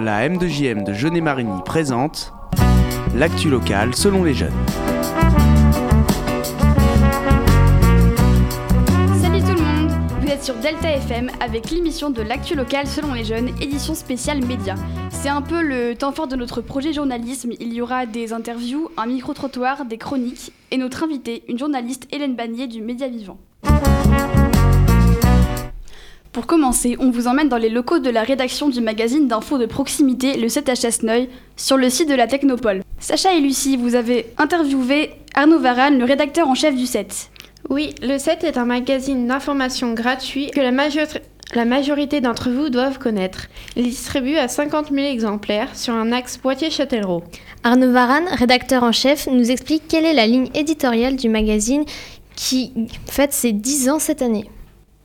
[0.00, 2.32] la M2JM de Jeunet-Marigny présente
[3.14, 4.52] l'actu locale selon les jeunes.
[9.20, 9.90] Salut tout le monde,
[10.20, 14.44] vous êtes sur Delta FM avec l'émission de l'actu locale selon les jeunes, édition spéciale
[14.44, 14.74] média.
[15.10, 18.90] C'est un peu le temps fort de notre projet journalisme, il y aura des interviews,
[18.96, 23.38] un micro-trottoir, des chroniques et notre invitée, une journaliste Hélène Bagnier du Média Vivant.
[26.32, 29.66] Pour commencer, on vous emmène dans les locaux de la rédaction du magazine d'infos de
[29.66, 32.82] proximité Le 7 à Chasseneuil, sur le site de la Technopole.
[33.00, 37.30] Sacha et Lucie, vous avez interviewé Arnaud Varane, le rédacteur en chef du 7.
[37.70, 40.70] Oui, le 7 est un magazine d'information gratuit que la,
[41.54, 43.46] la majorité d'entre vous doivent connaître.
[43.76, 47.24] Il distribue à 50 000 exemplaires sur un axe Poitiers-Châtellerault.
[47.64, 51.84] Arnaud Varane, rédacteur en chef, nous explique quelle est la ligne éditoriale du magazine
[52.36, 52.72] qui
[53.06, 54.48] fête ses 10 ans cette année.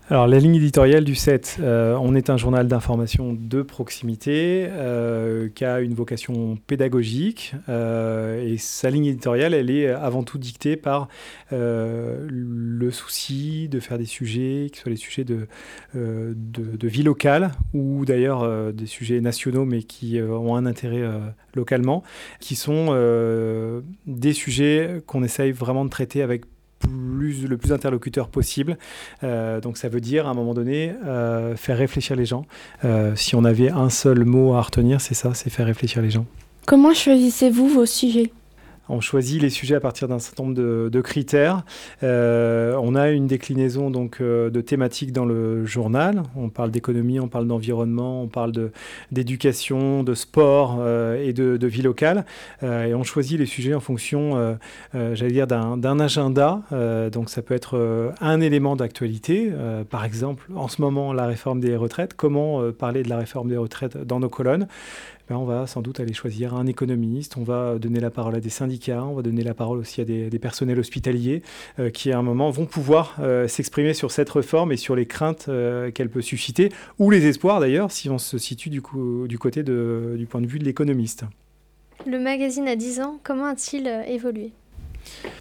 [0.09, 5.47] Alors la ligne éditoriale du 7, euh, on est un journal d'information de proximité euh,
[5.55, 10.75] qui a une vocation pédagogique euh, et sa ligne éditoriale, elle est avant tout dictée
[10.75, 11.07] par
[11.51, 15.47] le souci de faire des sujets qui soient des sujets de,
[15.93, 21.03] de vie locale ou d'ailleurs des sujets nationaux mais qui ont un intérêt
[21.53, 22.03] localement,
[22.39, 22.91] qui sont
[24.07, 26.43] des sujets qu'on essaye vraiment de traiter avec
[26.87, 28.77] le plus interlocuteur possible.
[29.23, 32.45] Euh, donc ça veut dire à un moment donné euh, faire réfléchir les gens.
[32.85, 36.09] Euh, si on avait un seul mot à retenir, c'est ça, c'est faire réfléchir les
[36.09, 36.25] gens.
[36.65, 38.31] Comment choisissez-vous vos sujets?
[38.89, 41.63] On choisit les sujets à partir d'un certain nombre de, critères.
[42.03, 46.23] Euh, on a une déclinaison donc euh, de thématiques dans le journal.
[46.35, 48.51] On parle d'économie, on parle d'environnement, on parle
[49.11, 52.25] d'éducation, de, sport euh, et de, vie locale.
[52.61, 54.57] et on choisit les sujets en fonction,
[54.93, 56.61] j'allais dire, d'un agenda.
[57.11, 59.51] donc ça peut être un élément d'actualité.
[59.89, 62.13] par exemple, en ce moment, la réforme des retraites.
[62.15, 64.67] Comment parler de la réforme des retraites dans nos colonnes?
[65.29, 68.41] Ben, on va sans doute aller choisir un économiste, on va donner la parole à
[68.41, 71.41] des syndicats, on va donner la parole aussi à des, personnels hospitaliers
[71.79, 75.05] euh, qui à un moment vont pouvoir euh, s'exprimer sur cette réforme et sur les
[75.05, 79.63] craintes euh, qu'elle peut susciter, ou les espoirs d'ailleurs si on se situe du, côté
[79.63, 81.23] du point de vue de l'économiste.
[82.05, 84.51] Le magazine a 10 ans, comment a-t-il évolué?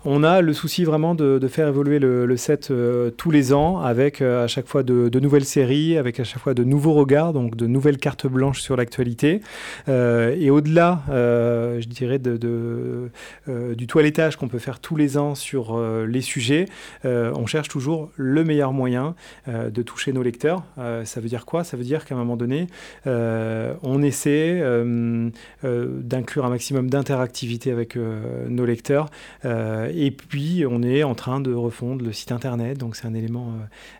[0.05, 4.21] On a le souci vraiment de, faire évoluer le, set euh, tous les ans avec
[4.21, 7.57] euh, à chaque fois de, nouvelles séries, avec à chaque fois de nouveaux regards, donc
[7.57, 9.41] de nouvelles cartes blanches sur l'actualité.
[9.89, 16.21] Euh, et au-delà, je dirais, du toilettage qu'on peut faire tous les ans sur les
[16.21, 16.67] sujets,
[17.05, 19.15] on cherche toujours le meilleur moyen
[19.47, 20.65] de toucher nos lecteurs.
[21.05, 21.65] ça veut dire quoi?
[21.65, 22.67] Ça veut dire qu'à un moment donné,
[23.05, 24.63] on essaie
[25.63, 29.09] d'inclure un maximum d'interactivité avec nos lecteurs.
[29.53, 32.79] Euh, et puis, on est en train de refondre le site internet.
[32.79, 33.49] Donc, c'est un élément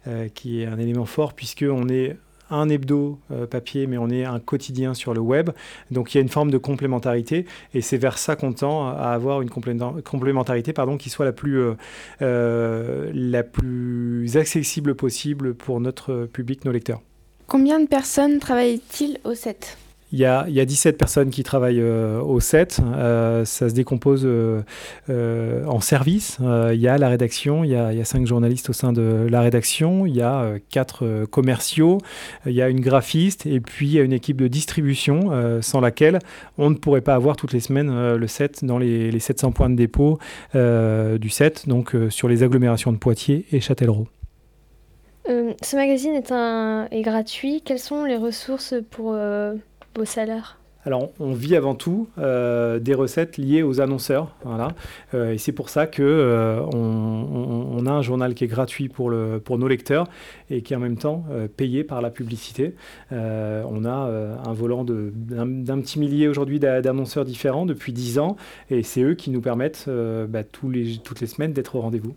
[0.07, 2.17] euh, euh, qui est un élément fort puisque on est
[2.51, 3.19] un hebdo
[3.49, 5.49] papier, mais on est un quotidien sur le web.
[5.91, 9.09] Donc il y a une forme de complémentarité et c'est vers ça qu'on tend à
[9.09, 11.63] avoir une complémentarité pardon, qui soit la plus,
[12.21, 17.01] la plus accessible possible pour notre public, nos lecteurs.
[17.47, 19.79] Combien de personnes travaillent-ils au set?
[20.13, 22.81] Il y, a, il y, a, 17 personnes qui travaillent euh, au set.
[22.95, 24.63] Euh, ça se décompose euh,
[25.67, 26.39] en service.
[26.41, 28.93] il y a la rédaction, il y a, il y a, 5 journalistes au sein
[28.93, 31.99] de la rédaction, il y a 4 commerciaux,
[32.45, 35.31] il y a une graphiste et puis il y a une équipe de distribution
[35.63, 36.19] sans laquelle
[36.59, 39.71] on ne pourrait pas avoir toutes les semaines le set dans les, les 700 points
[39.71, 40.19] de dépôt
[40.55, 44.09] du set, donc sur les agglomérations de Poitiers et Châtellerault.
[45.27, 47.63] ce magazine est gratuit.
[47.65, 49.17] Quelles sont les ressources pour
[49.97, 50.59] vos salaires?
[50.85, 54.73] Alors, on vit avant tout euh, des recettes liées aux annonceurs, voilà.
[55.15, 59.11] Euh, et c'est pour ça que euh, on, a un journal qui est gratuit pour,
[59.11, 60.09] le, pour nos lecteurs
[60.51, 61.25] et qui est en même temps
[61.57, 62.75] payé par la publicité.
[63.11, 68.37] on a un volant d'un petit millier aujourd'hui d'annonceurs différents depuis 10 ans,
[68.71, 69.89] et c'est eux qui nous permettent
[70.29, 72.15] bah, tous les, toutes les semaines d'être au rendez-vous.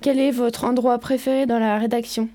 [0.00, 2.28] Quel est votre endroit préféré dans la rédaction?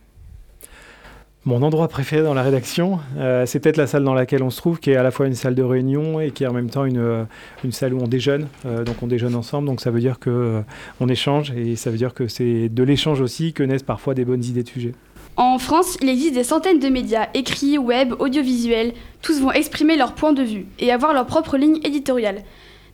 [1.50, 4.57] Mon endroit préféré dans la rédaction, euh, c'est peut-être la salle dans laquelle on se
[4.57, 6.69] trouve, qui est à la fois une salle de réunion et qui est en même
[6.69, 7.24] temps une, euh,
[7.72, 8.48] salle où on déjeune.
[8.68, 10.63] Euh, donc on déjeune ensemble, donc ça veut dire qu'on
[11.00, 14.25] on échange et ça veut dire que c'est de l'échange aussi que naissent parfois des
[14.25, 14.94] bonnes idées de sujets.
[15.38, 18.94] En France, il existe des centaines de médias, écrits, web, audiovisuels.
[19.24, 22.44] Tous vont exprimer leur point de vue et avoir leur propre ligne éditoriale.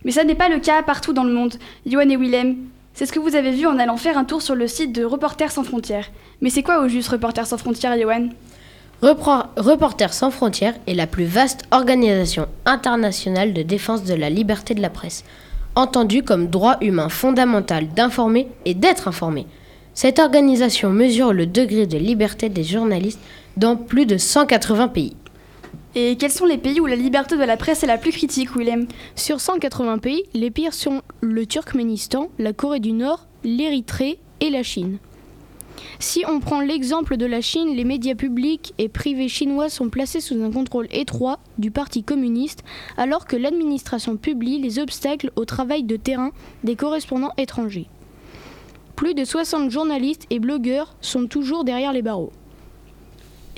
[0.04, 1.56] Mais ça n'est pas le cas partout dans le monde.
[1.84, 2.56] Johan et Willem,
[2.96, 5.04] c'est ce que vous avez vu en allant faire un tour sur le site de
[5.04, 6.08] Reporters sans frontières.
[6.40, 8.30] Mais c'est quoi au juste Reporters sans frontières, Johan?
[9.02, 14.80] Reporters sans frontières est la plus vaste organisation internationale de défense de la liberté de
[14.80, 15.24] la presse,
[15.74, 19.46] entendue comme droit humain fondamental d'informer et d'être informé.
[19.92, 23.20] Cette organisation mesure le degré de liberté des journalistes
[23.58, 25.16] dans plus de 180 pays.
[25.98, 28.54] Et quels sont les pays où la liberté de la presse est la plus critique,
[28.54, 28.86] Willem?
[29.14, 34.62] Sur 180 pays, les pires sont le Turkménistan, la Corée du Nord, l'Érythrée et la
[34.62, 34.98] Chine.
[35.98, 40.20] Si on prend l'exemple de la Chine, les médias publics et privés chinois sont placés
[40.20, 42.62] sous un contrôle étroit du Parti communiste,
[42.98, 46.32] alors que l'administration publie les obstacles au travail de terrain
[46.62, 47.88] des correspondants étrangers.
[48.96, 52.32] Plus de 60 journalistes et blogueurs sont toujours derrière les barreaux.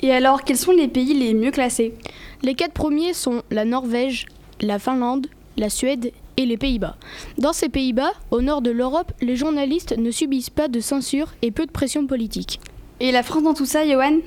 [0.01, 1.93] Et alors, quels sont les pays les mieux classés?
[2.41, 4.27] Les quatre premiers sont la Norvège,
[4.61, 6.95] la Finlande, la Suède et les Pays-Bas.
[7.37, 11.51] Dans ces Pays-Bas, au nord de l'Europe, les journalistes ne subissent pas de censure et
[11.51, 12.61] peu de pression politique.
[13.01, 14.19] Et la France dans tout ça, Johan?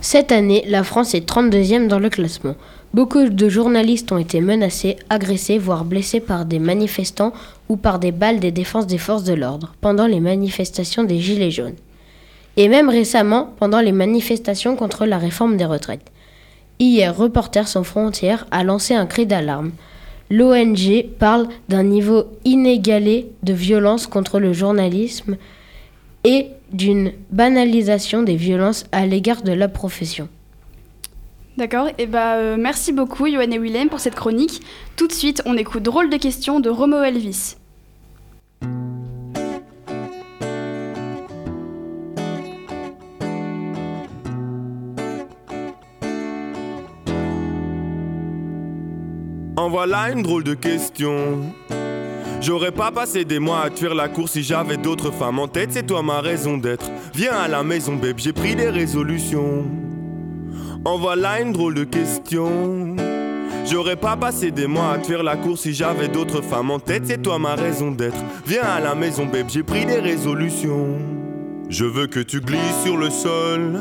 [0.00, 2.56] Cette année, la France est 32e dans le classement.
[2.92, 7.32] Beaucoup de journalistes ont été menacés, agressés, voire blessés par des manifestants
[7.68, 11.52] ou par des balles des défenses des forces de l'ordre pendant les manifestations des Gilets
[11.52, 11.76] jaunes.
[12.60, 16.12] Et même récemment pendant les manifestations contre la réforme des retraites.
[16.78, 19.72] Hier, Reporters sans frontières a lancé un cri d'alarme.
[20.28, 25.38] L'ONG parle d'un niveau inégalé de violence contre le journalisme
[26.24, 30.28] et d'une banalisation des violences à l'égard de la profession.
[31.56, 34.60] D'accord, et bah euh, merci beaucoup Johan et Willem pour cette chronique.
[34.96, 37.56] Tout de suite, on écoute Drôle de questions de Romo Elvis.
[49.56, 51.52] En voilà une drôle de question.
[52.40, 55.72] J'aurais pas passé des mois à tuer la course si j'avais d'autres femmes en tête,
[55.72, 56.90] c'est toi ma raison d'être.
[57.14, 59.64] Viens à la maison, babe, j'ai pris des résolutions.
[60.84, 62.96] En voilà une drôle de question.
[63.66, 67.02] J'aurais pas passé des mois à tuer la course si j'avais d'autres femmes en tête,
[67.06, 68.16] c'est toi ma raison d'être.
[68.46, 70.96] Viens à la maison, babe, j'ai pris des résolutions.
[71.68, 73.80] Je veux que tu glisses sur le sol.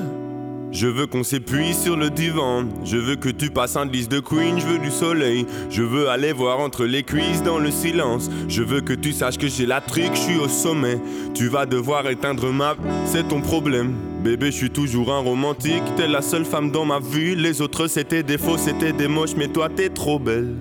[0.72, 2.66] Je veux qu'on s'épuise sur le divan.
[2.86, 4.60] Je veux que tu passes un disque de Queen.
[4.60, 5.46] Je veux du soleil.
[5.70, 8.30] Je veux aller voir entre les cuisses dans le silence.
[8.48, 11.00] Je veux que tu saches que j'ai la trique, je suis au sommet.
[11.34, 12.76] Tu vas devoir éteindre ma.
[13.06, 13.96] C'est ton problème.
[14.24, 15.84] Bébé, je suis toujours un romantique.
[15.98, 17.36] T'es la seule femme dans ma vie.
[17.36, 19.36] Les autres c'était des faux, c'était des moches.
[19.36, 20.54] Mais toi t'es trop belle.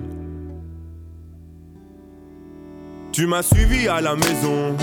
[3.11, 4.75] Tu m'as suivi à la maison.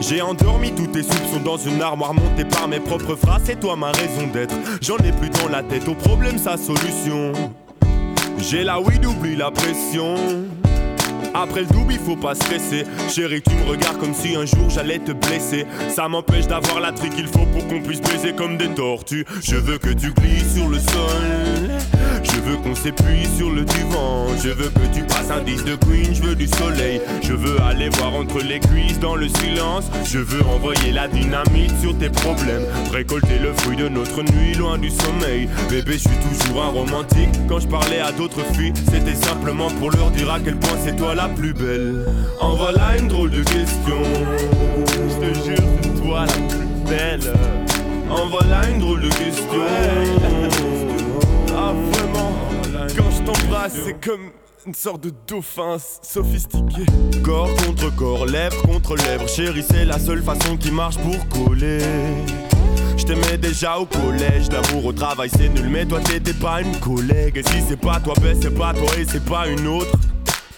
[0.00, 3.42] J'ai endormi tous tes soupçons dans une armoire montée par mes propres phrases.
[3.44, 4.54] C'est toi ma raison d'être.
[4.80, 5.88] J'en ai plus dans la tête.
[5.88, 7.32] Au problème, sa solution.
[8.38, 10.16] J'ai la weed, oublie la pression.
[11.38, 12.84] Après le double, il faut pas stresser.
[13.10, 15.66] Chérie, tu me regardes comme si un jour j'allais te blesser.
[15.90, 19.26] Ça m'empêche d'avoir la trique qu'il faut pour qu'on puisse baiser comme des tortues.
[19.42, 21.76] Je veux que tu glisses sur le sol.
[22.22, 24.28] Je veux qu'on s'épuise sur le divan.
[24.42, 26.14] Je veux que tu passes un disque de Queen.
[26.14, 27.02] Je veux du soleil.
[27.22, 29.84] Je veux aller voir entre les cuisses dans le silence.
[30.06, 32.64] Je veux envoyer la dynamite sur tes problèmes.
[32.92, 35.48] Récolter le fruit de notre nuit loin du sommeil.
[35.68, 37.28] Bébé, je suis toujours un romantique.
[37.46, 40.96] Quand je parlais à d'autres filles, c'était simplement pour leur dire à quel point c'est
[40.96, 42.04] toi la plus belle.
[42.40, 44.02] En voilà une drôle de question.
[44.86, 47.32] Je te jure, c'est toi la plus belle.
[48.10, 49.62] En voilà une drôle de question.
[51.56, 52.32] Ah, vraiment.
[52.96, 54.30] Quand je t'embrasse, c'est comme
[54.66, 56.86] une sorte de dauphin sophistiqué.
[57.22, 59.28] Corps contre corps, lèvre contre lèvre.
[59.28, 61.78] Chérie, c'est la seule façon qui marche pour coller.
[62.96, 66.74] Je t'aimais déjà au collège, l'amour au travail c'est nul, mais toi t'étais pas une
[66.80, 67.36] collègue.
[67.36, 69.98] Et si c'est pas toi, ben c'est pas toi et c'est pas une autre.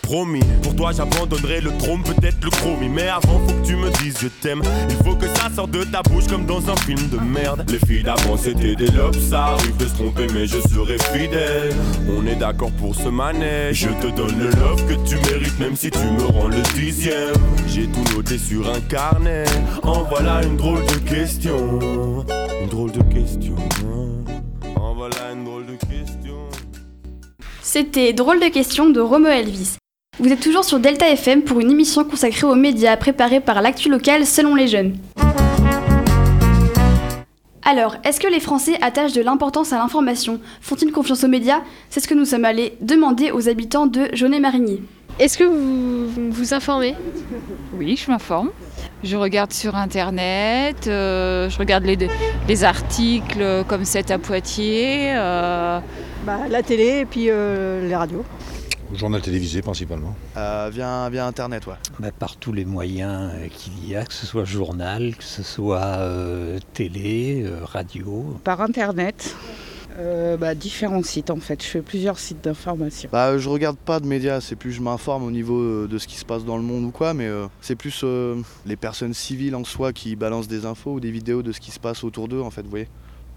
[0.08, 2.88] Promis, pour toi j'abandonnerai le trône, peut-être le chromie.
[2.88, 4.62] Mais avant, faut que tu me dises je t'aime.
[4.88, 7.62] Il faut que ça sorte de ta bouche comme dans un film de merde.
[7.70, 11.74] Les filles d'avant c'était des lobes, ça arrive de se tromper, mais je serai fidèle.
[12.08, 13.86] On est d'accord pour ce manège.
[13.86, 17.36] Je te donne le love que tu mérites, même si tu me rends le dixième.
[17.66, 19.44] J'ai tout noté sur un carnet.
[19.82, 21.80] En voilà une drôle de question.
[22.62, 23.56] Une drôle de question.
[24.74, 26.48] En voilà une drôle de question.
[27.60, 29.77] C'était Drôle de questions de Romo Elvis.
[30.20, 33.88] Vous êtes toujours sur Delta FM pour une émission consacrée aux médias préparée par l'actu
[33.88, 34.96] local selon les jeunes.
[37.64, 40.40] Alors, est-ce que les Français attachent de l'importance à l'information?
[40.60, 41.60] Font-ils confiance aux médias?
[41.88, 44.82] C'est ce que nous sommes allés demander aux habitants de Jaunet-Marigny.
[45.20, 46.96] Est-ce que vous vous informez?
[47.74, 48.50] Oui, je m'informe.
[49.04, 51.96] Je regarde sur Internet, euh, je regarde les,
[52.48, 55.12] les, articles comme c'est à Poitiers.
[55.14, 55.78] Euh...
[56.26, 58.24] Bah, la télé et puis euh, les radios.
[58.94, 60.16] Journal télévisé principalement.
[60.36, 61.74] Euh, via, via Internet, ouais.
[61.98, 65.98] Bah, par tous les moyens qu'il y a, que ce soit journal, que ce soit
[65.98, 68.38] euh, télé, euh, radio.
[68.44, 69.36] Par Internet.
[70.38, 73.08] Bah, différents sites en fait, je fais plusieurs sites d'information.
[73.12, 76.16] Bah, je regarde pas de médias, c'est plus je m'informe au niveau de ce qui
[76.16, 77.28] se passe dans le monde ou quoi, mais
[77.60, 78.04] c'est plus
[78.64, 81.72] les personnes civiles en soi qui balancent des infos ou des vidéos de ce qui
[81.72, 82.86] se passe autour d'eux en fait, vous voyez.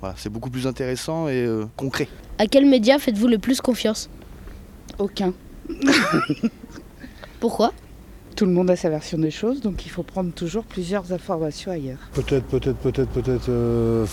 [0.02, 2.08] Voilà, c'est beaucoup plus intéressant et euh, concret.
[2.40, 4.10] À quel média faites-vous le plus confiance?
[5.00, 5.34] Aucun.
[7.40, 7.72] Pourquoi?
[8.36, 11.72] Tout le monde a sa version des choses, donc il faut prendre toujours plusieurs informations
[11.72, 12.00] ailleurs.
[12.14, 14.06] Peut-être, peut-être, peut-être, peut-être euh,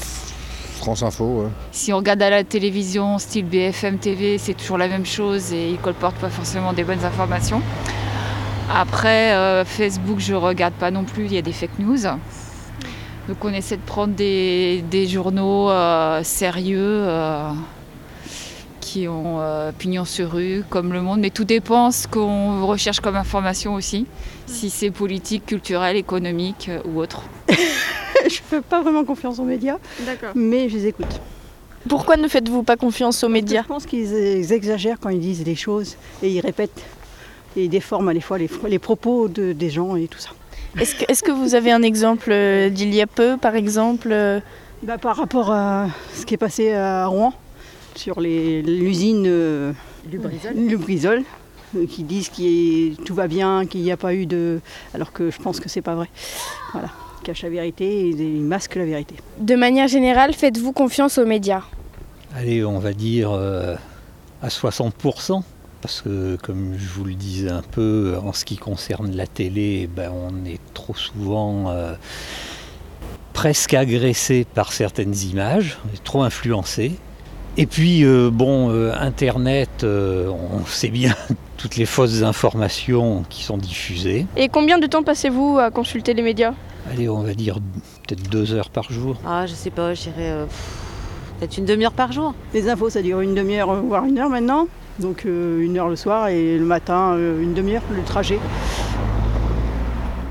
[0.78, 1.48] France Info, ouais.
[1.72, 5.70] Si on regarde à la télévision, style BFM TV, c'est toujours la même chose et
[5.70, 7.62] ils colportent pas forcément des bonnes informations.
[8.70, 11.98] Après, euh, Facebook, je regarde pas non plus, il y a des fake news.
[13.28, 17.50] Donc on essaie de prendre des, des journaux euh, sérieux euh,
[18.88, 23.00] qui ont euh, pignon sur rue, comme Le Monde, mais tout dépend ce qu'on recherche
[23.00, 24.06] comme information aussi,
[24.46, 27.22] si c'est politique, culturel, économique euh, ou autre.
[27.48, 29.76] je fais pas vraiment confiance aux médias,
[30.34, 31.20] mais je les écoute.
[31.86, 35.44] Pourquoi ne faites-vous pas confiance aux médias Je pense qu'ils ils exagèrent quand ils disent
[35.44, 36.82] des choses et ils répètent
[37.56, 40.30] et ils déforment à des fois les, les propos de- des gens et tout ça.
[40.80, 44.08] Est-ce que, est-ce que vous avez un exemple euh, d'il y a peu, par exemple
[44.12, 44.40] euh,
[44.82, 47.32] Bah, par rapport à ce qui est passé à Rouen
[47.98, 49.72] sur les- l'usine euh,
[50.10, 51.22] Lubrizol,
[51.76, 54.60] euh, qui disent que tout va bien, qu'il n'y a pas eu de.
[54.94, 56.08] alors que je pense que c'est pas vrai.
[56.72, 56.88] Voilà.
[57.20, 59.16] Ils cachent la vérité et ils masquent la vérité.
[59.40, 61.62] De manière générale, faites-vous confiance aux médias?
[62.34, 63.74] Allez, on va dire euh,
[64.42, 65.42] à 60%.
[65.80, 69.88] Parce que, comme je vous le disais un peu, en ce qui concerne la télé,
[69.94, 71.94] ben, on est trop souvent euh,
[73.32, 76.92] presque agressé par certaines images, on est trop influencé.
[77.60, 81.12] Et puis, euh, bon, euh, Internet, euh, on sait bien
[81.56, 84.26] toutes les fausses informations qui sont diffusées.
[84.36, 86.54] Et combien de temps passez-vous à consulter les médias?
[86.88, 87.58] Allez, on va dire
[88.06, 89.16] peut-être deux heures par jour.
[89.26, 90.46] Ah, je sais pas, je dirais euh,
[91.40, 92.32] peut-être une demi-heure par jour.
[92.54, 94.68] Les infos, ça dure une demi-heure, voire une heure maintenant.
[95.00, 98.38] Donc euh, une heure le soir et le matin, euh, une demi-heure le trajet.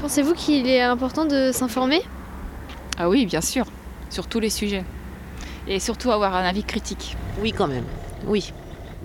[0.01, 2.01] Pensez-vous qu'il est important de s'informer?
[2.97, 3.65] Ah oui, bien sûr,
[4.09, 4.85] sur tous les sujets.
[5.67, 7.17] Et surtout avoir un avis critique.
[7.41, 7.83] Oui, quand même.
[8.25, 8.53] Oui.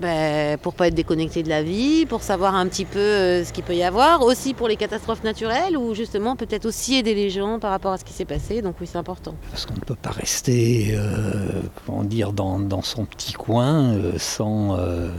[0.01, 3.53] Ben, pour pas être déconnecté de la vie, pour savoir un petit peu euh, ce
[3.53, 7.29] qu'il peut y avoir, aussi pour les catastrophes naturelles, ou justement peut-être aussi aider les
[7.29, 8.61] gens par rapport à ce qui s'est passé.
[8.63, 9.35] Donc oui, c'est important.
[9.51, 14.13] Parce qu'on ne peut pas rester, euh, comment dire, dans, dans son petit coin euh,
[14.17, 15.09] sans euh,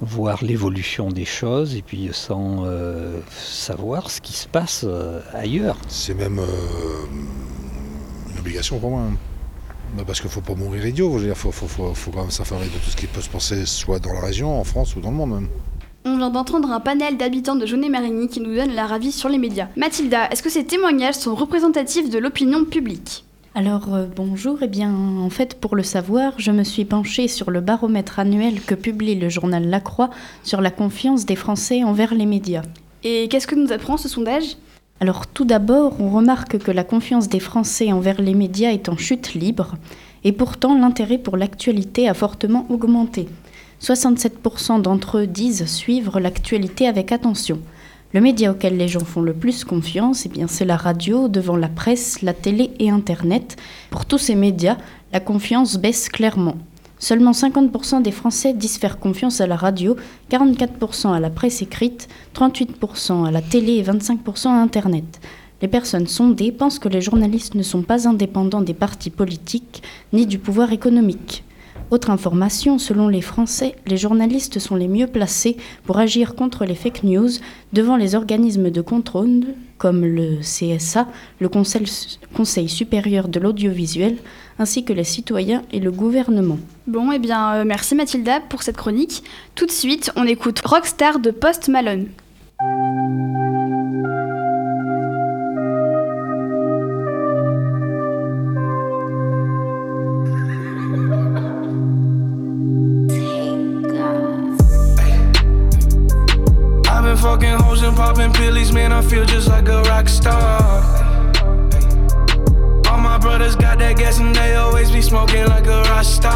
[0.00, 5.76] voir l'évolution des choses et puis sans euh, savoir ce qui se passe euh, ailleurs.
[5.88, 6.44] C'est même euh,
[8.32, 9.00] une obligation pour moi.
[9.00, 9.16] hein.
[9.96, 12.30] Bah, Parce qu'il ne faut pas mourir idiot, dire, faut, faut, faut, faut quand même
[12.30, 15.00] s'informer de tout ce qui peut se passer, soit dans la région, en France ou
[15.00, 15.48] dans le monde même.
[16.04, 19.38] On vient d'entendre un panel d'habitants de Jaunet-Marigny qui nous donne leur avis sur les
[19.38, 19.68] médias.
[19.76, 23.24] Mathilda, est-ce que ces témoignages sont représentatifs de l'opinion publique?
[23.54, 27.50] Alors euh, bonjour, eh bien en fait pour le savoir, je me suis penchée sur
[27.50, 30.10] le baromètre annuel que publie le journal La Croix
[30.44, 32.62] sur la confiance des Français envers les médias.
[33.02, 34.56] Et qu'est-ce que nous apprend ce sondage?
[35.00, 38.96] Alors tout d'abord, on remarque que la confiance des Français envers les médias est en
[38.96, 39.76] chute libre,
[40.24, 43.28] et pourtant l'intérêt pour l'actualité a fortement augmenté.
[43.80, 47.60] 67% d'entre eux disent suivre l'actualité avec attention.
[48.12, 51.56] Le média auquel les gens font le plus confiance, eh bien, c'est la radio, devant
[51.56, 53.56] la presse, la télé et Internet.
[53.90, 54.78] Pour tous ces médias,
[55.12, 56.56] la confiance baisse clairement.
[56.98, 59.96] Seulement 50% des Français disent faire confiance à la radio,
[60.30, 65.20] 44% à la presse écrite, 38% à la télé et 25% à Internet.
[65.62, 70.26] Les personnes sondées pensent que les journalistes ne sont pas indépendants des partis politiques ni
[70.26, 71.44] du pouvoir économique.
[71.90, 76.74] Autre information, selon les Français, les journalistes sont les mieux placés pour agir contre les
[76.74, 77.30] fake news
[77.72, 79.46] devant les organismes de contrôle
[79.78, 81.06] comme le CSA,
[81.40, 84.18] le Conseil, supérieur de l'audiovisuel,
[84.58, 86.58] ainsi que les citoyens et le gouvernement.
[86.86, 89.22] Bon, eh bien, euh, merci Mathilda pour cette chronique.
[89.54, 92.08] Tout de suite, on écoute Rockstar de Post Malone.
[106.90, 108.92] I've been fucking hoes and popping pillies, man.
[108.92, 110.97] I feel just like a rock star.
[115.08, 116.30] Smoking like a Rasta.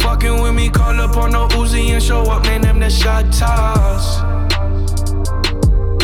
[0.00, 2.62] Fucking with me, call up on no Uzi and show up, man.
[2.62, 4.22] Them the shot toss.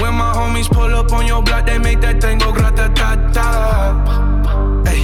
[0.01, 3.17] When my homies pull up on your block, they make that thing go grata ta
[3.33, 4.83] ta.
[4.87, 5.01] Hey,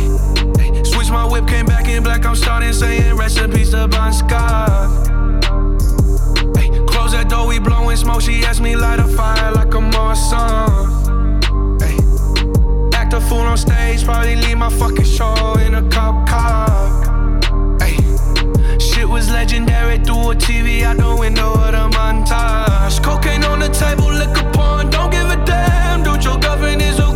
[0.58, 0.84] hey.
[0.84, 2.26] Switch my whip, came back in black.
[2.26, 5.08] I'm starting saying recipes to Scott.
[6.56, 8.20] Ay, Close that door, we blowing smoke.
[8.20, 10.95] She asked me light a fire like a Marsan.
[13.16, 16.68] A fool on stage, probably leave my fucking show in a cop car.
[17.80, 17.96] Ay,
[18.78, 23.02] Shit was legendary through a TV out the window of the montage.
[23.02, 26.02] Cocaine on the table, liquor porn, don't give a damn.
[26.02, 27.15] Dude, your girlfriend is a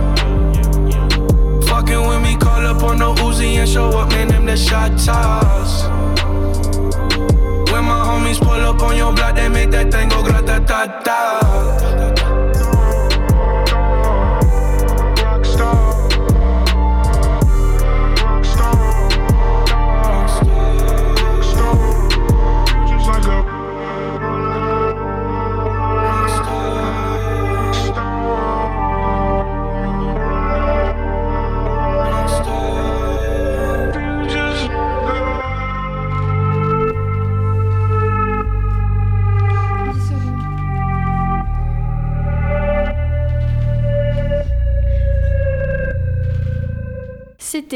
[1.91, 4.97] Fucking with me, call up on the Uzi and show up, man, them the shot
[4.97, 5.83] toss.
[7.69, 10.85] When my homies pull up on your block, they make that thing go grata ta
[11.03, 11.70] ta.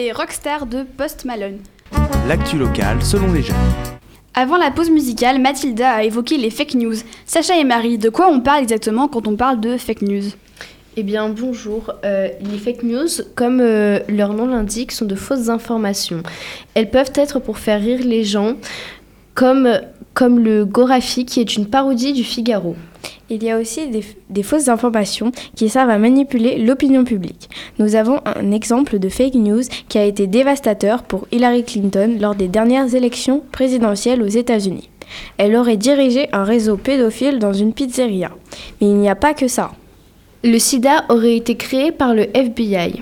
[0.06, 1.58] C'était Rockstar de Post Malone.
[2.28, 3.56] L'actu locale selon les jeunes.
[4.36, 6.94] Avant la pause musicale, Mathilda a évoqué les fake news.
[7.26, 10.26] Sacha et Marie, de quoi on parle exactement quand on parle de fake news?
[10.96, 11.92] Eh bien, bonjour.
[12.04, 16.22] Euh, les fake news, comme euh, leur nom l'indique, sont de fausses informations.
[16.76, 18.58] Elles peuvent être pour faire rire les gens,
[19.34, 19.82] comme,
[20.14, 22.76] comme le Gorafi, qui est une parodie du Figaro.
[23.30, 23.88] Il y a aussi
[24.30, 27.50] des, fausses informations qui servent à manipuler l'opinion publique.
[27.80, 32.36] Nous avons un exemple de fake news qui a été dévastateur pour Hillary Clinton lors
[32.36, 34.90] des dernières élections présidentielles aux États-Unis.
[35.38, 38.32] Elle aurait dirigé un réseau pédophile dans une pizzeria.
[38.80, 39.72] Mais il n'y a pas que ça.
[40.44, 43.02] Le sida aurait été créé par le FBI.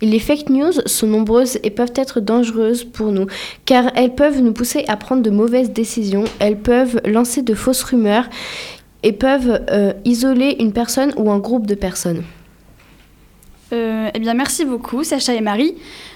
[0.00, 3.26] Les fake news sont nombreuses et peuvent être dangereuses pour nous,
[3.64, 7.82] car elles peuvent nous pousser à prendre de mauvaises décisions, elles peuvent lancer de fausses
[7.82, 8.28] rumeurs
[9.02, 12.24] et peuvent euh, isoler une personne ou un groupe de personnes.
[13.72, 15.74] Euh, eh bien, merci beaucoup, Sacha et Marie.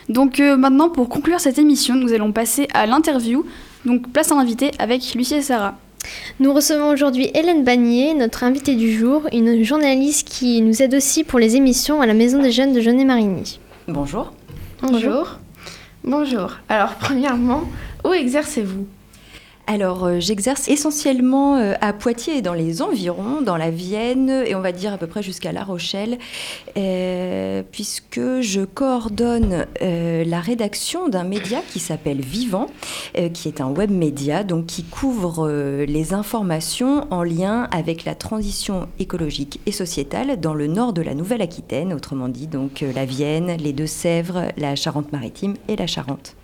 [0.09, 3.45] Donc, euh, maintenant, pour conclure cette émission, nous allons passer à l'interview.
[3.85, 5.77] Donc, place à l'invité avec Lucie et Sarah.
[6.41, 11.25] Nous recevons aujourd'hui Hélène Bagnier, notre invitée du jour, une journaliste qui nous aide aussi
[11.25, 13.61] pour les émissions à la Maison des Jeunes de Jeunet-Marigny.
[13.87, 14.33] Bonjour.
[14.83, 15.39] Bonjour.
[16.03, 16.57] Bonjour.
[16.69, 17.63] Alors, premièrement,
[18.05, 18.87] où exercez-vous?
[19.69, 24.57] Alors, euh, j'exerce essentiellement euh, à Poitiers et dans les environs, dans la Vienne et
[24.57, 26.19] on va dire à peu près jusqu'à La Rochelle,
[26.77, 32.67] euh, puisque je coordonne la rédaction d'un média qui s'appelle Vivant,
[33.33, 35.49] qui est un web média, donc qui couvre
[35.87, 41.15] les informations en lien avec la transition écologique et sociétale dans le nord de la
[41.15, 46.37] Nouvelle-Aquitaine, autrement dit donc la Vienne, les Deux-Sèvres, la Charente-Maritime et la Charente.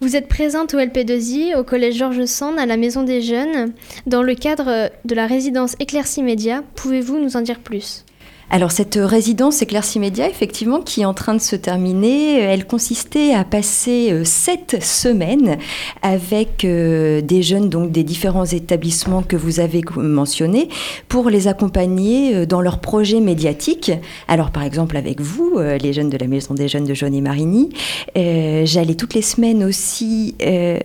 [0.00, 3.72] Vous êtes présente au LP2I, au Collège Georges Sand, à la Maison des Jeunes,
[4.06, 6.62] dans le cadre de la résidence Éclaircie Média.
[6.76, 8.04] Pouvez-vous nous en dire plus?
[8.50, 13.34] Alors cette résidence Éclaircie Média, effectivement, qui est en train de se terminer, elle consistait
[13.34, 15.58] à passer euh, sept semaines
[16.00, 20.70] avec euh, des jeunes donc des différents établissements que vous avez mentionnés
[21.08, 23.92] pour les accompagner euh, dans leurs projets médiatiques.
[24.28, 27.20] Alors par exemple avec vous, les jeunes de la Maison des Jeunes de Jaune et
[27.20, 27.70] Marigny,
[28.14, 30.34] j'allais toutes les semaines aussi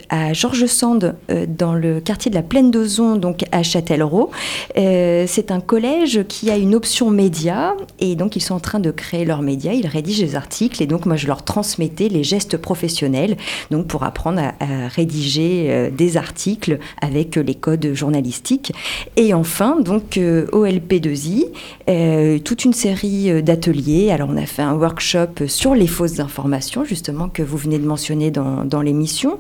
[0.10, 1.16] à Georges Sand
[1.48, 4.32] dans le quartier de la Plaine d'Ozon, donc à Châtellerault.
[4.76, 7.53] C'est un collège qui a une option média
[8.00, 10.88] et donc ils sont en train de créer leur média, ils rédigent des articles et
[10.88, 13.38] donc moi je leur transmettais les gestes professionnels
[13.72, 18.74] donc pour apprendre à, rédiger euh, des articles avec les codes journalistiques.
[19.16, 24.12] Et enfin donc OLP2I, toute une série d'ateliers.
[24.12, 27.86] Alors on a fait un workshop sur les fausses informations justement que vous venez de
[27.86, 29.40] mentionner dans, l'émission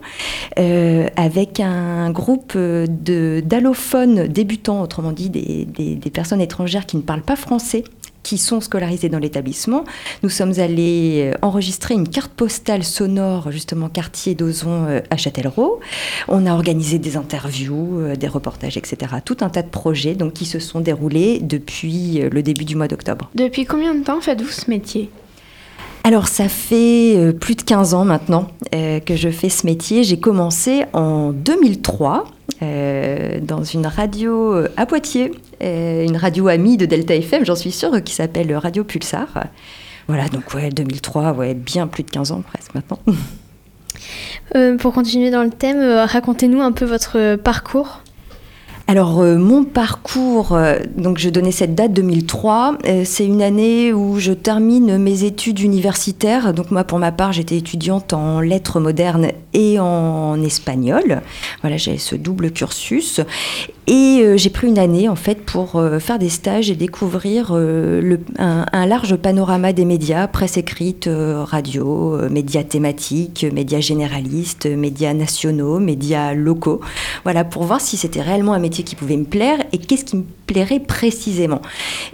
[0.56, 7.84] avec un groupe d'allophones débutants, autrement dit des, personnes étrangères qui ne parlent pas français
[8.23, 9.83] qui sont scolarisées dans l'établissement.
[10.23, 15.79] Nous sommes allés euh, enregistrer une carte postale sonore, justement quartier d'Ozon euh, à Châtellerault.
[16.29, 18.97] On a organisé des interviews, euh, des reportages, etc.
[19.23, 22.88] Tout un tas de projets donc, qui se sont déroulés depuis le début du mois
[22.88, 23.29] d'octobre.
[23.36, 25.09] Depuis combien de temps faites-vous ce métier?
[26.05, 30.03] Alors ça fait plus de 15 ans maintenant que je fais ce métier.
[30.03, 32.25] J'ai commencé en 2003
[32.63, 37.56] euh, dans une radio euh, à Poitiers, euh, une radio amie de Delta FM, j'en
[37.56, 39.28] suis sûre, qui s'appelle Radio Pulsar.
[40.08, 42.99] Voilà, donc ouais, 2003, ouais, bien plus de 15 ans presque maintenant.
[44.80, 48.02] pour continuer dans le thème, racontez-nous un peu votre parcours.
[48.93, 50.56] Alors mon parcours,
[50.95, 56.53] donc je donnais cette date 2003, c'est une année où je termine mes études universitaires.
[56.53, 61.23] Donc moi pour ma part j'étais étudiante en lettres modernes et en espagnol.
[61.62, 63.19] Voilà, j'ai ce double cursus.
[63.88, 67.52] Et euh, j'ai pris une année en fait pour euh, faire des stages et découvrir
[67.52, 75.13] euh, le, un, large panorama des médias, presse écrite, radio, médias thématiques, médias généralistes, médias
[75.13, 76.80] nationaux, médias locaux.
[77.24, 80.17] Voilà, pour voir si c'était réellement un métier qui pouvait me plaire et qu'est-ce qui
[80.17, 81.62] me plairait précisément.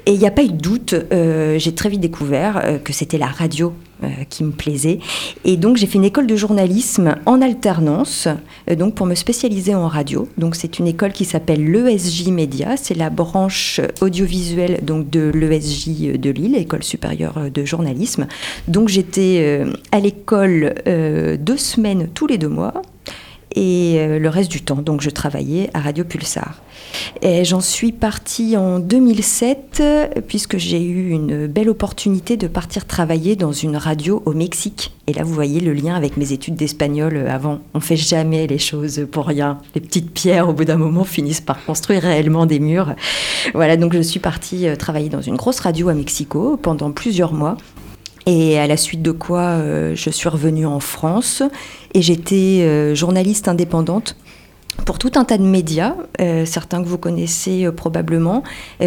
[0.06, 3.28] Et il n'y a pas eu de doute, j'ai très vite découvert que c'était la
[3.28, 3.74] radio
[4.30, 5.00] qui me plaisait.
[5.46, 8.28] Et donc j'ai fait une école de journalisme en alternance,
[8.70, 10.28] euh, donc pour me spécialiser en radio.
[10.38, 16.20] Donc c'est une école qui s'appelle l'ESJ Média, c'est la branche audiovisuelle donc de l'ESJ
[16.20, 18.28] de Lille, école supérieure de journalisme.
[18.68, 20.74] Donc j'étais euh, à l'école
[21.40, 22.74] deux semaines tous les deux mois
[23.60, 24.82] et le reste du temps.
[24.82, 26.62] Donc je travaillais à Radio Pulsar.
[27.22, 29.84] Et j'en suis partie en 2007
[30.28, 34.94] puisque j'ai eu une belle opportunité de partir travailler dans une radio au Mexique.
[35.08, 37.60] Et là, vous voyez le lien avec mes études d'espagnol avant.
[37.74, 39.58] On fait jamais les choses pour rien.
[39.76, 42.96] Les petites pierres, au bout d'un moment, finissent par construire réellement des murs.
[43.54, 47.34] Voilà, donc je suis partie euh, travailler dans une grosse radio à Mexico pendant plusieurs
[47.34, 47.58] mois.
[48.32, 51.42] Et à la suite de quoi, euh, je suis revenue en France
[51.96, 54.16] et j'étais euh, journaliste indépendante
[54.86, 58.44] pour tout un tas de médias, euh, certains que vous connaissez euh, probablement.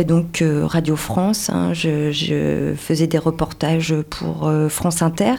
[0.06, 5.34] Donc euh, Radio France, hein, je, faisais des reportages pour France Inter,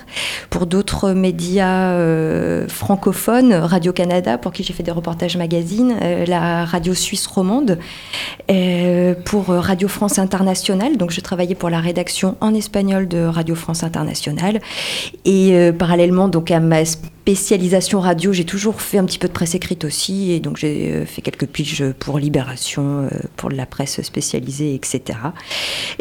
[0.50, 1.98] pour d'autres médias
[2.68, 5.96] francophones, Radio Canada, pour qui j'ai fait des reportages magazines,
[6.28, 7.80] la Radio Suisse romande,
[9.26, 10.98] pour Radio France Internationale.
[10.98, 14.62] Donc je travaillais pour la rédaction en espagnol de Radio France Internationale.
[15.26, 16.84] Et parallèlement donc à ma
[17.24, 20.92] spécialisation radio, j'ai toujours fait un petit peu de presse écrite aussi, et donc j'ai
[20.92, 25.18] euh, fait quelques pitches pour Libération, euh, pour la presse spécialisée, etc.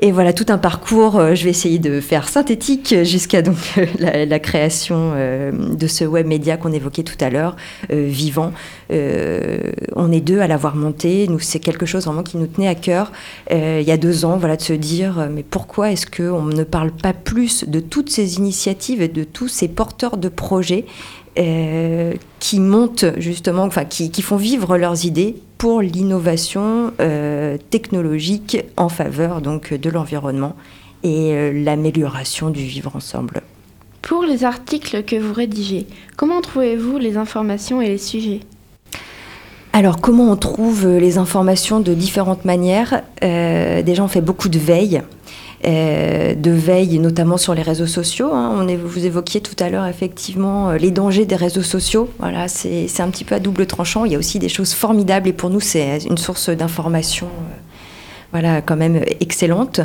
[0.00, 3.56] Et voilà, tout un parcours, euh, je vais essayer de faire synthétique jusqu'à donc
[3.98, 7.54] la, création de ce web média qu'on évoquait tout à l'heure,
[7.90, 8.52] vivant.
[8.90, 12.74] on est deux à l'avoir monté, nous c'est quelque chose vraiment qui nous tenait à
[12.74, 13.12] cœur
[13.50, 16.90] il y a deux ans, voilà, de se dire, mais pourquoi est-ce qu'on ne parle
[16.90, 20.86] pas plus de toutes ces initiatives et de tous ces porteurs de projets
[21.38, 28.90] euh, qui montent justement, enfin qui, font vivre leurs idées pour l'innovation euh, technologique en
[28.90, 30.54] faveur donc de l'environnement
[31.02, 33.40] et euh, l'amélioration du vivre ensemble.
[34.02, 38.40] Pour les articles que vous rédigez, comment trouvez-vous les informations et les sujets?
[39.72, 43.04] Alors, comment on trouve les informations de différentes manières?
[43.22, 45.00] Déjà, on fait beaucoup de veille.
[45.64, 48.30] Euh, de veille, notamment sur les réseaux sociaux.
[48.32, 48.66] Hein.
[48.68, 52.10] On vous évoquiez tout à l'heure effectivement euh, les dangers des réseaux sociaux.
[52.18, 54.04] Voilà, c'est un petit peu à double tranchant.
[54.04, 57.28] Il y a aussi des choses formidables et pour nous, c'est une source d'information.
[58.32, 59.82] Voilà, quand même excellente.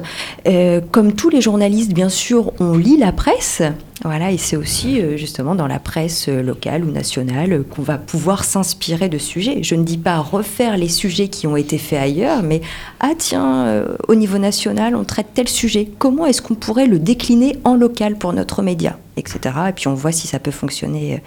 [0.47, 3.61] Euh, comme tous les journalistes, bien sûr, on lit la presse.
[4.05, 7.97] Voilà, et c'est aussi euh, justement dans la presse euh, locale ou nationale qu'on va
[7.97, 9.63] pouvoir s'inspirer de sujets.
[9.63, 12.61] Je ne dis pas refaire les sujets qui ont été faits ailleurs, mais
[13.01, 15.89] ah tiens, au niveau national, on traite tel sujet.
[15.97, 19.39] Comment est-ce qu'on pourrait le décliner en local pour notre média, etc.
[19.69, 21.21] Et puis on voit si ça peut fonctionner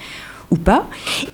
[0.51, 0.87] ou pas.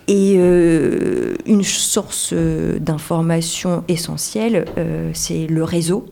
[0.09, 6.07] Et euh, une source euh, d'information essentielle, euh, c'est le réseau.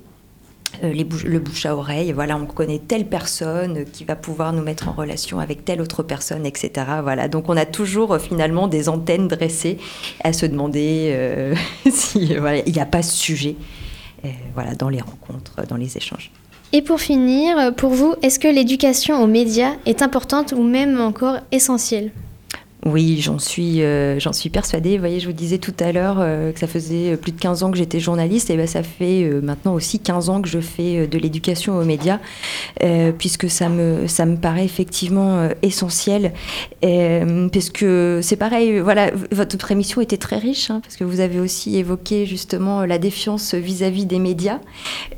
[0.82, 4.88] Les le bouche à oreille, voilà, on connaît telle personne qui va pouvoir nous mettre
[4.88, 6.72] en relation avec telle autre personne, etc.
[7.00, 9.78] Voilà, donc on a toujours finalement des antennes dressées
[10.24, 11.54] à se demander
[11.88, 11.92] s'il
[12.26, 13.54] si, voilà, il n'y a pas ce sujet,
[14.54, 16.32] voilà, dans les rencontres, dans les échanges.
[16.72, 21.36] Et pour finir, pour vous, est-ce que l'éducation aux médias est importante ou même encore
[21.52, 22.10] essentielle?
[22.84, 24.96] Oui, j'en suis, euh, suis persuadée.
[24.96, 27.62] Vous voyez, je vous disais tout à l'heure euh, que ça faisait plus de 15
[27.62, 30.58] ans que j'étais journaliste, et ben ça fait euh, maintenant aussi 15 ans que je
[30.60, 32.18] fais de l'éducation aux médias,
[33.18, 36.32] puisque ça me, ça me paraît effectivement essentiel.
[36.82, 41.40] parce que c'est pareil, voilà, votre émission était très riche, hein, parce que vous avez
[41.40, 44.60] aussi évoqué justement la défiance vis-à-vis des médias,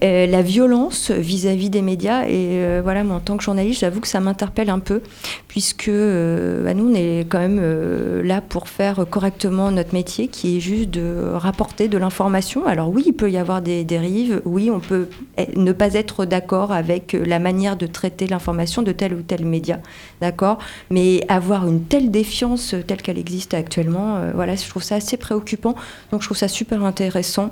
[0.02, 4.20] la violence vis-à-vis des médias, et voilà, moi en tant que journaliste, j'avoue que ça
[4.20, 5.00] m'interpelle un peu,
[5.48, 10.56] puisque bah, nous, on est quand même euh, là pour faire correctement notre métier, qui
[10.56, 12.66] est juste de rapporter de l'information.
[12.66, 15.08] Alors oui, il peut y avoir des dérives, oui, on peut
[15.56, 19.80] ne pas être d'accord avec la manière de traiter l'information de tel ou tel média,
[20.20, 20.58] d'accord?
[20.90, 25.16] Mais avoir une telle défiance telle qu'elle existe actuellement, euh, voilà, je trouve ça assez
[25.16, 25.74] préoccupant.
[26.10, 27.50] Donc je trouve ça super intéressant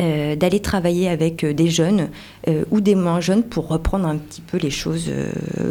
[0.00, 2.08] euh, d'aller travailler avec euh, des jeunes
[2.48, 5.10] euh, ou des moins jeunes pour reprendre un petit peu les choses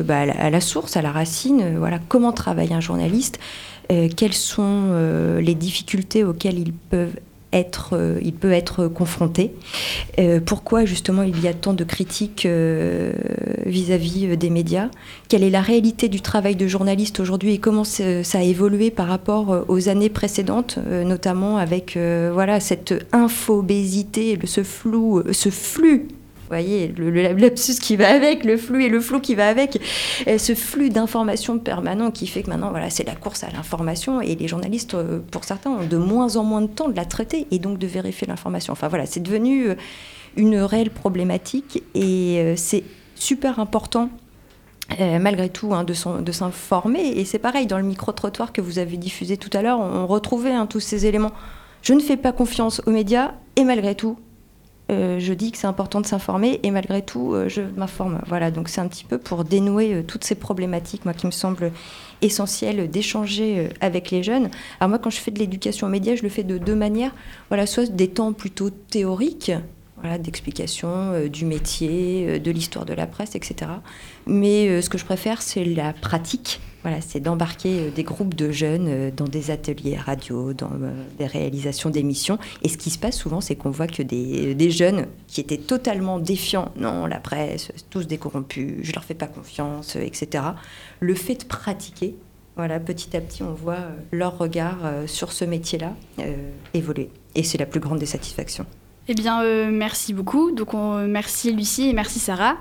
[0.05, 1.77] bah, à, la, source, à la racine.
[1.77, 3.39] voilà, comment travaille un journaliste?
[3.87, 7.15] Quelles sont les difficultés auxquelles ils peuvent
[7.93, 9.53] euh, il peut être confronté.
[10.19, 13.13] Euh, pourquoi justement il y a tant de critiques euh,
[13.65, 14.89] vis-à-vis des médias?
[15.29, 19.07] Quelle est la réalité du travail de journaliste aujourd'hui et comment ça a évolué par
[19.07, 21.97] rapport aux années précédentes, notamment avec
[22.59, 26.07] cette infobésité, ce flou, ce flux
[26.45, 29.79] vous voyez, le, lapsus qui va avec, le flux et le flou qui va avec,
[30.37, 34.35] ce flux d'informations permanent qui fait que maintenant, voilà, c'est la course à l'information et
[34.35, 37.47] les journalistes, euh, pour certains, ont de moins en moins de temps de la traiter
[37.51, 38.73] et donc de vérifier l'information.
[38.73, 39.75] Enfin voilà, c'est devenu euh,
[40.37, 42.83] une réelle problématique et euh, c'est
[43.15, 44.09] super important
[44.99, 47.17] malgré tout, hein, de s'informer.
[47.17, 50.51] Et c'est pareil, dans le micro-trottoir que vous avez diffusé tout à l'heure, on retrouvait
[50.51, 51.31] hein, tous ces éléments.
[51.81, 54.19] Je ne fais pas confiance aux médias et malgré tout,
[54.91, 58.21] euh, je dis que c'est important de s'informer et malgré tout, euh, je m'informe.
[58.27, 61.31] Voilà, donc c'est un petit peu pour dénouer euh, toutes ces problématiques, moi, qui me
[61.31, 61.71] semble
[62.21, 64.49] essentiel d'échanger avec les jeunes.
[64.79, 67.13] Alors moi, quand je fais de l'éducation aux médias, je le fais de deux manières.
[67.49, 69.51] Voilà, soit des temps plutôt théoriques,
[70.05, 73.71] voilà, d'explication du métier, de l'histoire de la presse, etc.
[74.27, 78.51] Mais ce que je préfère, c'est la pratique voilà, c'est d'embarquer euh, des groupes de
[78.51, 82.37] jeunes euh, dans des ateliers radio, dans euh, des réalisations d'émissions.
[82.61, 86.19] Et ce qui se passe souvent, c'est qu'on voit que des, jeunes qui étaient totalement
[86.19, 90.43] défiants, non, la presse, tous des corrompus, je leur fais pas confiance, etc.
[90.99, 92.15] Le fait de pratiquer,
[92.55, 93.79] voilà, petit à petit, on voit
[94.11, 95.93] leur regard sur ce métier-là
[96.73, 97.09] évoluer.
[97.33, 98.65] Et c'est la plus grande des satisfactions.
[99.07, 100.51] Eh bien, merci beaucoup.
[100.51, 102.57] Donc, on, merci Lucie et merci Sarah.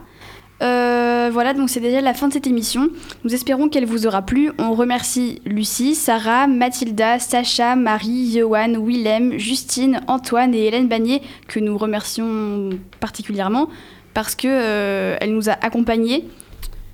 [0.63, 2.89] Euh, voilà, donc c'est déjà la fin de cette émission.
[3.25, 4.53] Nous espérons qu'elle vous aura plu.
[4.59, 11.61] On remercie Lucie, Sarah, Mathilda, Sacha, Marie, Johan, Willem, Justine, Antoine et Hélène Bagné, que
[11.61, 13.69] nous remercions particulièrement
[14.15, 16.25] parce qu'elle euh, nous a accompagnés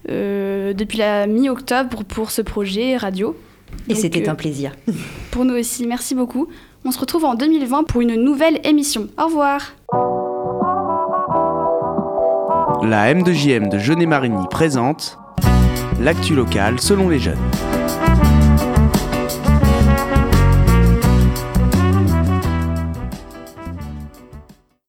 [0.08, 3.36] euh, depuis la mi-octobre pour ce projet radio.
[3.88, 4.72] Et c'était un plaisir.
[5.30, 6.48] Pour nous aussi, merci beaucoup.
[6.84, 9.08] On se retrouve en 2020 pour une nouvelle émission.
[9.18, 9.74] Au revoir.
[12.82, 15.18] La M2JM de Jeunet Marigny présente
[16.00, 17.36] l'actu locale selon les jeunes.